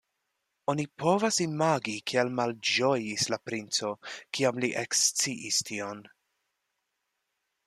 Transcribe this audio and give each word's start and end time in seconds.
Oni 0.71 0.85
povas 1.01 1.37
imagi, 1.45 1.93
kiel 2.11 2.31
malĝojis 2.39 3.27
la 3.35 3.41
princo, 3.51 3.93
kiam 4.39 4.61
li 4.65 4.73
eksciis 4.87 5.65
tion. 5.71 6.03